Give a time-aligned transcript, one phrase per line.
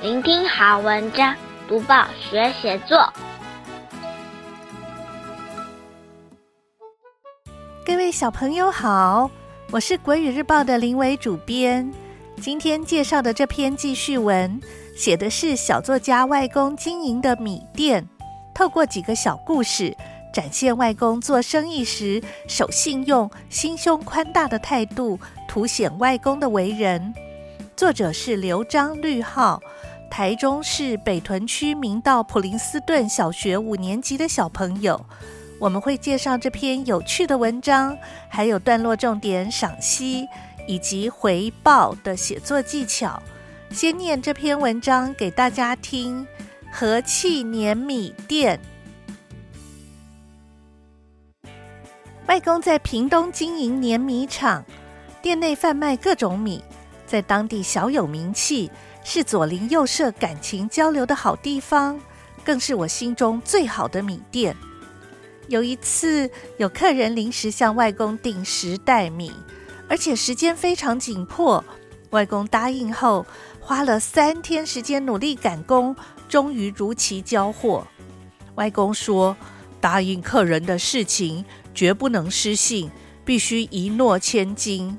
[0.00, 1.34] 聆听好文章，
[1.66, 3.12] 读报学写作。
[7.84, 9.28] 各位小朋友好，
[9.72, 11.92] 我是国语日报的林伟主编。
[12.40, 14.60] 今天介绍的这篇记叙文，
[14.94, 18.08] 写的是小作家外公经营的米店，
[18.54, 19.92] 透过几个小故事，
[20.32, 25.18] 展现外公做生意时守信用、心胸宽大的态度，
[25.48, 27.12] 凸显外公的为人。
[27.74, 29.60] 作者是刘张绿浩，
[30.10, 35.04] 台中市北屯区明道普林斯顿小学五年级的小朋友。
[35.60, 37.96] 我们会介绍这篇有趣的文章，
[38.28, 40.26] 还有段落重点赏析
[40.66, 43.20] 以及回报的写作技巧。
[43.70, 46.26] 先念这篇文章给大家听：
[46.72, 48.58] 和气碾米店。
[52.26, 54.64] 外公在屏东经营碾米厂，
[55.20, 56.62] 店内贩卖各种米。
[57.06, 58.70] 在当地小有名气，
[59.10, 61.98] 是左邻右舍感情交流的好地方，
[62.44, 64.54] 更是我心中最好的米店。
[65.46, 69.32] 有一次，有客人临时向外公订十袋米，
[69.88, 71.64] 而且时间非常紧迫。
[72.10, 73.24] 外公答应后，
[73.58, 75.96] 花了三天时间努力赶工，
[76.28, 77.86] 终于如期交货。
[78.56, 79.34] 外公说
[79.80, 82.90] ：“答应客人的事情绝不能失信，
[83.24, 84.98] 必须一诺千金。”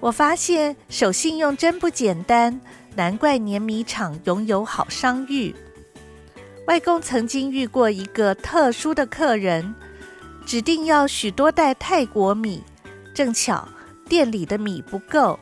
[0.00, 2.60] 我发现守信用真不简单，
[2.96, 5.54] 难怪碾米厂拥有好商誉。
[6.66, 9.74] 外公曾经遇过一个特殊的客人，
[10.44, 12.62] 指定要许多袋泰国米，
[13.14, 13.68] 正巧
[14.08, 15.38] 店里的米不够，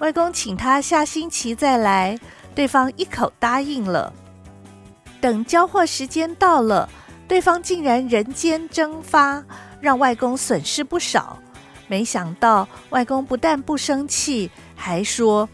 [0.00, 2.18] 外公请他下星期再来，
[2.54, 4.12] 对方一口答应了。
[5.20, 6.88] 等交货时间到了，
[7.26, 9.42] 对方竟然人间蒸发，
[9.80, 11.38] 让外公损失不少。
[11.88, 15.48] 没想到外公不但不生气，还说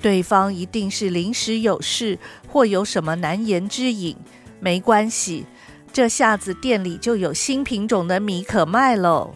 [0.00, 4.16] 对方一定是临时有事或有什么难言之隐。
[4.60, 5.44] 没关系，
[5.92, 9.34] 这下子店里就有新品种的米可卖喽。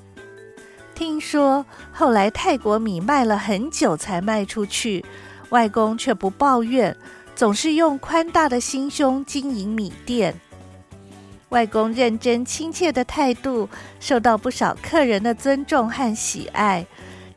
[0.95, 5.05] 听说后来泰国米卖了很久才卖出去，
[5.49, 6.97] 外公却不抱怨，
[7.35, 10.35] 总是用宽大的心胸经营米店。
[11.49, 13.69] 外公认真亲切的态度，
[13.99, 16.87] 受到不少客人的尊重和喜爱。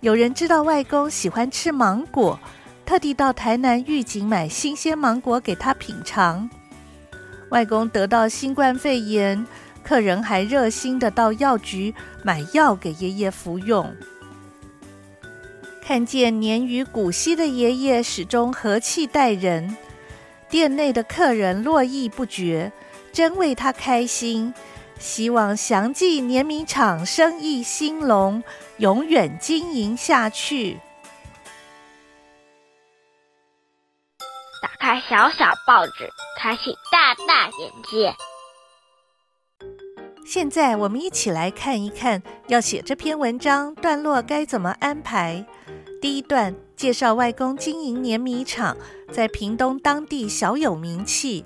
[0.02, 2.38] 有人知道外公喜欢吃芒果，
[2.86, 6.50] 特地到台南御景买新鲜芒果给他品尝。
[7.50, 9.46] 外公得到新冠肺炎，
[9.84, 13.96] 客人还热心的到药局买药给爷爷服用。
[15.82, 19.76] 看见年逾古稀的爷爷始终和气待人，
[20.50, 22.72] 店内的客人络绎不绝。
[23.12, 24.52] 真为他开心，
[24.98, 28.44] 希望祥记年米厂生意兴隆，
[28.78, 30.80] 永远经营下去。
[34.84, 38.14] 开小小报纸，开启大大眼界。
[40.26, 45.46] 现在我们一起来看一看，要写这篇文章段落该怎么安排。
[46.02, 48.76] 第一段介绍外公经营碾米厂，
[49.10, 51.46] 在屏东当地小有名气。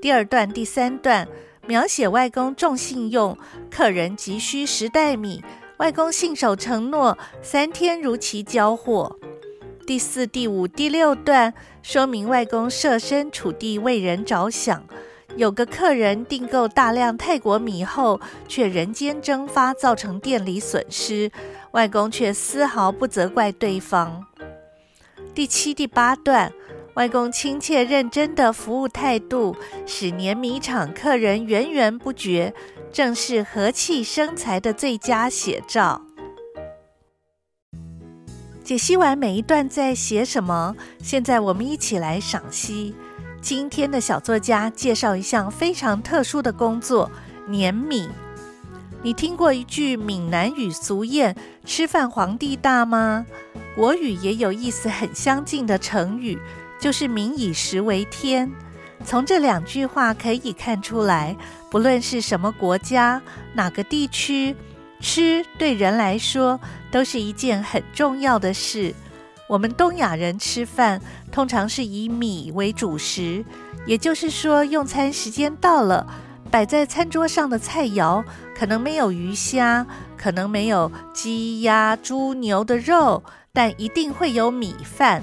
[0.00, 1.28] 第二段、第三段
[1.68, 3.38] 描写外公重信用，
[3.70, 5.44] 客人急需十袋米，
[5.76, 9.20] 外公信守承诺，三天如期交货。
[9.86, 14.84] 第四、第五、第六段说明外公设身处地为人着想，
[15.36, 21.30] 有个客人订购大量泰国米后，却人间蒸发，造成店里损失，
[21.72, 24.24] 外公却丝毫不责怪对方。
[25.34, 26.52] 第七、第八段。
[26.94, 29.56] 外公亲切认真的服务态度，
[29.86, 32.52] 使碾米厂客人源源不绝，
[32.92, 36.02] 正是和气生财的最佳写照。
[38.64, 42.94] 解析完每一段在写什么，现在我们一起来赏析。
[43.40, 47.10] 今天的小作家介绍一项非常特殊的工作——
[47.48, 48.08] 碾米。
[49.02, 51.34] 你听过一句闽南语俗谚
[51.66, 53.26] “吃饭皇帝大”吗？
[53.74, 56.38] 国语也有意思很相近的成语。
[56.80, 58.50] 就是民以食为天，
[59.04, 61.36] 从这两句话可以看出来，
[61.70, 63.22] 不论是什么国家、
[63.54, 64.56] 哪个地区，
[65.02, 66.58] 吃对人来说
[66.90, 68.94] 都是一件很重要的事。
[69.48, 70.98] 我们东亚人吃饭
[71.30, 73.44] 通常是以米为主食，
[73.84, 76.06] 也就是说，用餐时间到了，
[76.50, 78.24] 摆在餐桌上的菜肴
[78.56, 79.84] 可能没有鱼虾，
[80.16, 83.22] 可能没有鸡鸭猪牛的肉，
[83.52, 85.22] 但一定会有米饭。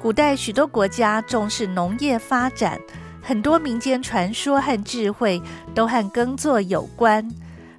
[0.00, 2.80] 古代许多国家重视农业发展，
[3.22, 5.40] 很多民间传说和智慧
[5.74, 7.28] 都和耕作有关。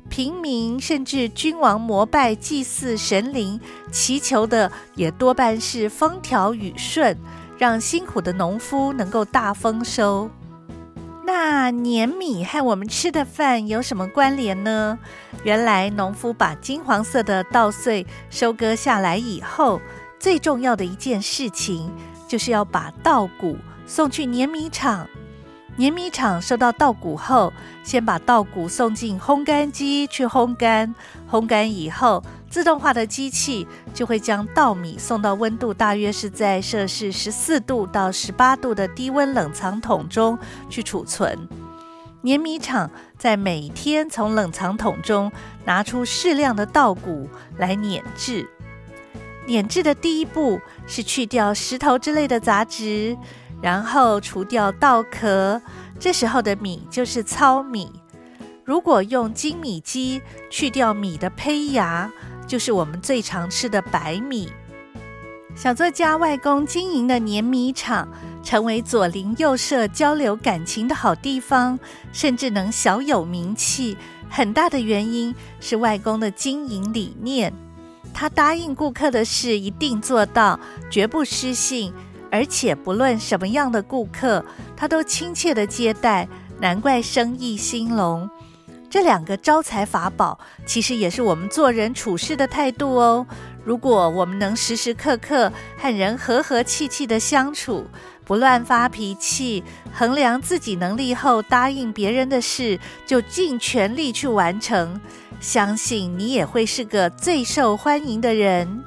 [0.09, 3.59] 平民甚至君王膜拜祭祀神灵，
[3.92, 7.18] 祈求的也多半是风调雨顺，
[7.57, 10.30] 让辛苦的农夫能够大丰收。
[11.25, 14.98] 那碾米和我们吃的饭有什么关联呢？
[15.44, 19.81] 原来农夫把金黄色的稻穗收割下来以后，
[20.18, 21.92] 最重要的一件事情
[22.27, 25.07] 就是要把稻谷送去碾米厂。
[25.78, 27.54] 碾米厂收到稻谷后，
[27.84, 30.94] 先把稻谷送进烘干机去烘干，
[31.30, 40.36] 烘干以后，自动化的机器就会将稻米送到温度大约是在摄氏十四度到十八度的低温冷藏桶中
[40.68, 41.48] 去储存。
[42.22, 45.32] 碾米厂在每天从冷藏桶中
[45.64, 48.50] 拿出适量的稻谷来碾制。
[49.46, 53.16] 碾制的第一步是去掉石头之类的杂质。
[53.62, 55.62] 然后除掉稻壳，
[56.00, 57.92] 这时候的米就是糙米。
[58.63, 62.12] 如果用精米机去掉米的胚芽，
[62.45, 64.51] 就是我们最常吃的白米。
[65.56, 68.07] 小作家外公经营的碾米厂，
[68.44, 71.80] 成为左邻右舍交流感情的好地方，
[72.12, 73.98] 甚至能小有名气。
[74.30, 77.51] 很大的原因是外公的经营理念，
[78.13, 80.59] 他答应顾客的事一定做到，
[80.92, 81.94] 绝不失信。
[82.32, 84.44] 而且不论什么样的顾客，
[84.76, 86.28] 他都亲切的接待，
[86.60, 88.30] 难怪生意兴隆。
[88.90, 93.28] 这两个招财法宝，其实也是我们做人处事的态度哦。
[93.66, 97.86] 如果我们能时时刻刻和人和和气气的相处，
[98.24, 99.62] 不乱发脾气，
[99.94, 105.00] 衡量自己能力后答应别人的事，就尽全力去完成，
[105.42, 108.84] 相信你也会是个最受欢迎的人。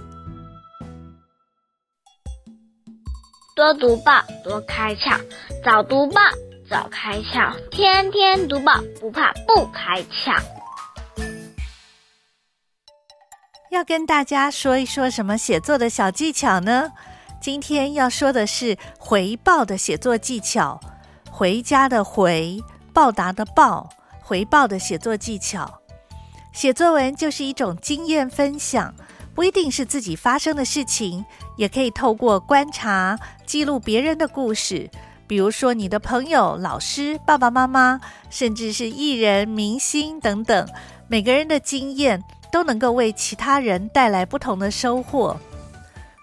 [3.61, 5.21] 多读报，多开窍；
[5.63, 6.19] 早读报，
[6.67, 10.35] 早开窍；天天读报，不怕不开窍。
[13.71, 16.91] 要跟大家说一说什么写作的小技巧呢？
[17.39, 20.81] 今天要说的是回报的写作技巧。
[21.31, 22.59] 回家的回，
[22.95, 23.91] 报答的报，
[24.23, 25.83] 回报的写作技巧。
[26.55, 28.95] 写作文就是一种经验分享。
[29.41, 31.25] 不一定是自己发生的事情，
[31.57, 34.91] 也可以透过观察记录别人的故事。
[35.27, 37.99] 比如说你的朋友、老师、爸爸妈妈，
[38.29, 40.69] 甚至是艺人、明星等等，
[41.09, 42.23] 每个人的经验
[42.53, 45.35] 都能够为其他人带来不同的收获。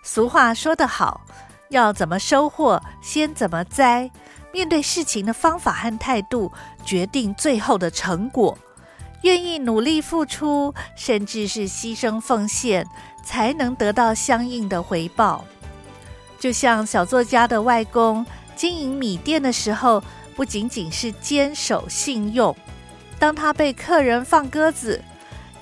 [0.03, 1.21] 俗话说得好，
[1.69, 4.11] 要怎么收获，先怎么栽。
[4.53, 6.51] 面对事情的方法和态度，
[6.85, 8.55] 决定最后的成果。
[9.21, 12.85] 愿意努力付出，甚至是牺牲奉献，
[13.23, 15.43] 才能得到相应的回报。
[16.39, 18.25] 就像小作家的外公
[18.55, 20.03] 经营米店的时候，
[20.35, 22.55] 不仅仅是坚守信用。
[23.17, 25.01] 当他被客人放鸽子，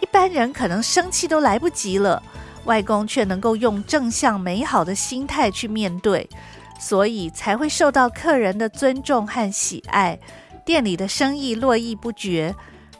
[0.01, 2.21] 一般人可能生气都来不及了，
[2.65, 6.29] 外公却能够用正向美好的心态去面对，
[6.77, 10.19] 所以才会受到客人的尊重和喜爱，
[10.65, 12.53] 店里的生意络绎不绝。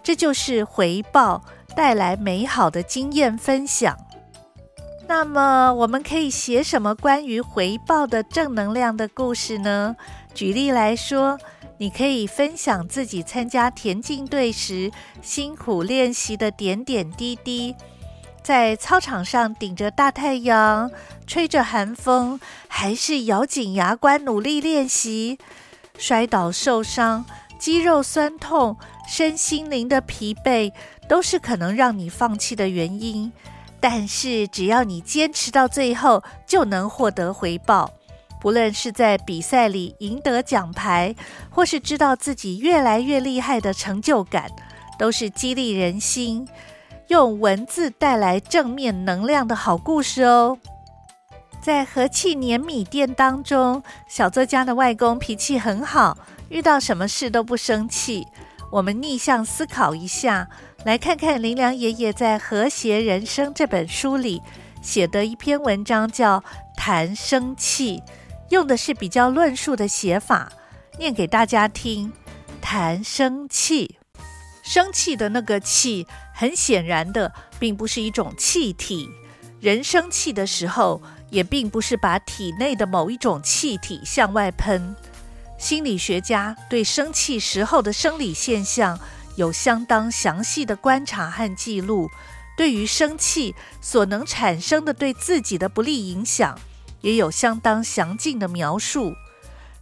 [0.05, 1.43] 这就是回报
[1.75, 3.97] 带来美好的经验分享。
[5.07, 9.95] 那么，我们可以写什么关于回报的正能量的故事呢？
[10.35, 11.39] 举例来说，
[11.79, 14.91] 你可以分享自己参加田径队时
[15.23, 17.75] 辛苦练习的点点滴滴，
[18.43, 20.91] 在操场上顶着大太阳，
[21.25, 25.39] 吹着寒风，还是咬紧牙关努力练习，
[25.97, 27.25] 摔倒受伤，
[27.57, 28.77] 肌肉酸痛。
[29.07, 30.71] 身心灵的疲惫
[31.07, 33.31] 都是可能让你放弃的原因，
[33.79, 37.91] 但是只要你坚持到最后，就能获得回报。
[38.41, 41.15] 不论是在比赛里赢得奖牌，
[41.49, 44.49] 或是知道自己越来越厉害的成就感，
[44.99, 46.47] 都是激励人心、
[47.07, 50.57] 用文字带来正面能量的好故事哦。
[51.59, 56.15] 在和气碾米店当中，小作家的外公脾气很好，
[56.49, 58.27] 遇到什么事都不生气。
[58.75, 60.49] 我们逆向思考一下，
[60.83, 64.41] 来看看林良爷爷在《和谐人生》这本书里
[64.81, 66.39] 写的一篇文章，叫
[66.75, 67.99] 《谈生气》，
[68.49, 70.51] 用的是比较论述的写法，
[70.99, 72.11] 念给大家听。
[72.61, 73.97] 谈生气，
[74.61, 79.09] 生气的那个气，很显然的，并不是一种气体。
[79.61, 84.93] 人生气的时候，也并不是把体内的某一种气体向外喷。
[85.57, 88.99] 心理学家对生气时候的生理现象
[89.35, 92.09] 有相当详细的观察和记录，
[92.57, 96.57] 对于生气所能产生的对自己的不利影响，
[97.01, 99.13] 也有相当详尽的描述。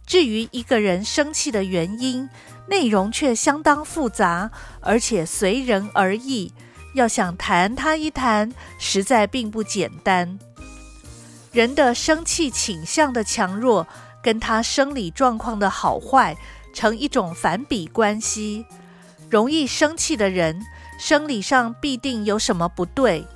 [0.06, 2.28] 至于一个人生气的原因，
[2.68, 4.50] 内容却相当复杂，
[4.80, 6.52] 而且随人而异，
[6.94, 10.38] 要想谈他一谈，实在并不简单。
[11.52, 13.86] 人的生气倾向的强弱，
[14.24, 16.34] 跟他生理状况的好坏
[16.72, 18.64] 成一种反比关系。
[19.30, 20.60] 容易生气的人，
[20.98, 23.26] 生理上必定有什么不对，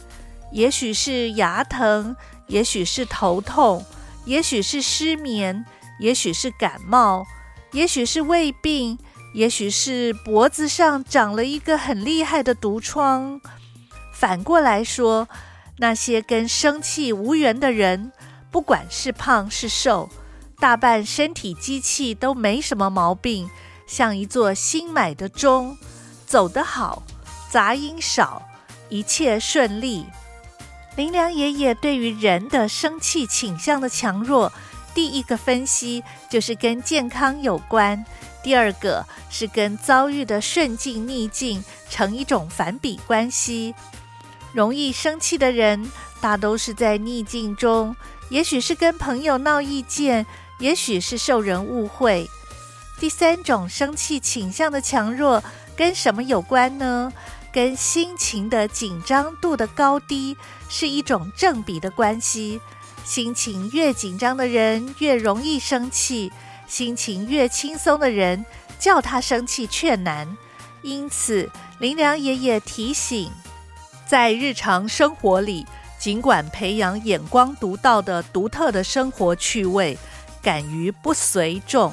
[0.51, 2.17] 也许是牙疼，
[2.47, 3.85] 也许是头痛，
[4.25, 5.67] 也许是失眠，
[6.01, 7.27] 也许是感冒，
[7.73, 8.99] 也许是胃病，
[9.35, 13.41] 也许是脖子上长了一个很厉害的毒疮。
[14.15, 15.29] 反过来说，
[15.79, 18.13] 那些跟生气无缘的人，
[18.51, 20.09] 不管是胖是瘦，
[20.61, 23.49] 大半身体机器都没什么毛病，
[23.87, 25.79] 像一座新买的钟，
[26.27, 27.03] 走得好。
[27.49, 28.43] 杂音少，
[28.89, 30.05] 一切顺利。
[30.97, 34.53] 林良爷爷对于人的生气倾向的强弱，
[34.93, 38.05] 第一个分析就是跟健康有关，
[38.43, 43.75] 第二个是跟遭遇的顺境逆境成一种反比关系。
[44.53, 47.95] 容易生气的人，大都是在逆境中，
[48.29, 50.27] 也许是跟朋友闹意见，
[50.59, 52.29] 也许是受人误会。
[52.99, 55.43] 第三种生气倾向的强弱
[55.77, 57.13] 跟什么有关呢？
[57.51, 60.37] 跟心情的紧张度的高低
[60.69, 62.61] 是一种正比的关系，
[63.05, 66.31] 心情越紧张的人越容易生气，
[66.67, 68.45] 心情越轻松的人
[68.79, 70.37] 叫他生气却难。
[70.83, 73.33] 因此，林良爷爷提醒，
[74.07, 75.67] 在日常生活里，
[75.99, 79.97] 尽管培养眼光独到的独特的生活趣味，
[80.49, 81.93] 敢于不随众，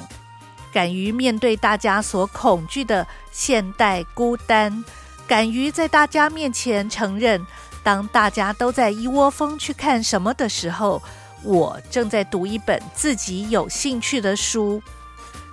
[0.72, 4.82] 敢于面对大家所恐惧的现代孤单。
[5.26, 7.46] 敢于在大家面前承认，
[7.82, 11.02] 当大家都在一窝蜂去看什么的时候，
[11.42, 14.82] 我正在读一本自己有兴趣的书。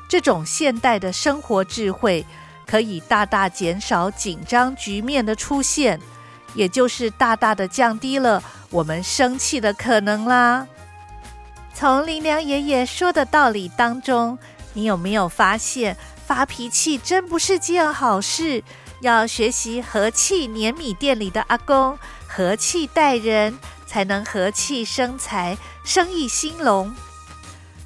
[0.07, 2.25] 这种现代的生活智慧，
[2.65, 5.99] 可以大大减少紧张局面的出现，
[6.55, 10.65] 也就是大大的降低了我们生气的可能啦。
[11.83, 14.39] 从林良爷爷说的道理当中，
[14.71, 18.63] 你有没有发现，发脾气真不是件好事？
[19.01, 26.95] 要学习和气碾米店里的阿公，和气待人，才能和气生财，生意兴隆。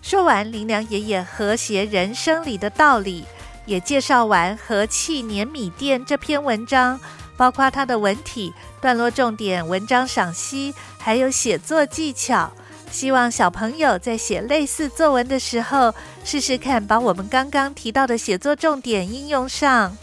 [0.03, 3.25] 说完林良爷爷和谐人生里的道理，
[3.65, 6.99] 也介绍完《和气碾米店》这篇文章，
[7.35, 12.51] 包括它的文体、段落重点、文章赏析，还有写作技巧。
[12.89, 19.95] 希望小朋友在写类似作文的时候，试试看把我们刚刚提到的写作重点应用上。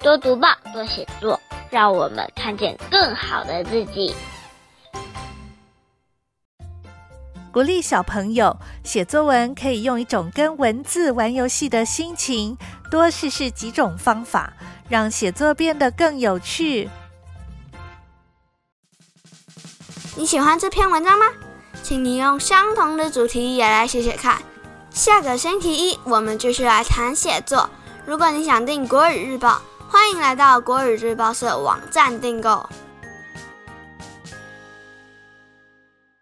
[0.00, 1.38] 多读报，多写作，
[1.70, 4.14] 让我们看见更好的自己。
[7.52, 12.56] 鼓励小朋友写作文，可以用一种跟文字玩游戏的心情，
[12.90, 14.52] 多试试几种方法，
[14.88, 16.88] 让写作变得更有趣。
[20.18, 21.26] 你喜欢这篇文章吗？
[21.80, 24.42] 请你用相同的主题也来写写看。
[24.90, 27.70] 下个星期一，我们继续来谈写作。
[28.04, 29.50] 如果你想订《国语日报》，
[29.88, 32.68] 欢迎来到国语日报社网站订购。